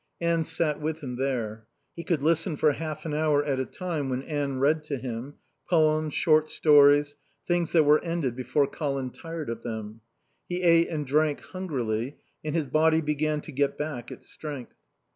Anne 0.19 0.43
sat 0.43 0.81
with 0.81 1.01
him 1.01 1.15
there. 1.15 1.45
He 1.45 1.49
was 1.49 1.57
better. 1.57 1.67
He 1.97 2.03
could 2.05 2.23
listen 2.23 2.57
for 2.57 2.71
half 2.71 3.05
an 3.05 3.13
hour 3.13 3.45
at 3.45 3.59
a 3.59 3.65
time 3.67 4.09
when 4.09 4.23
Anne 4.23 4.57
read 4.57 4.83
to 4.85 4.97
him 4.97 5.35
poems, 5.69 6.15
short 6.15 6.49
stories, 6.49 7.17
things 7.47 7.71
that 7.73 7.83
were 7.83 8.03
ended 8.03 8.35
before 8.35 8.65
Colin 8.65 9.11
tired 9.11 9.51
of 9.51 9.61
them. 9.61 10.01
He 10.49 10.63
ate 10.63 10.87
and 10.87 11.05
drank 11.05 11.41
hungrily 11.41 12.17
and 12.43 12.55
his 12.55 12.65
body 12.65 13.01
began 13.01 13.41
to 13.41 13.51
get 13.51 13.77
back 13.77 14.09
its 14.11 14.27
strength. 14.27 14.73